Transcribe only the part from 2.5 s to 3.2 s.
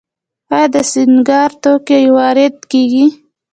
کیږي؟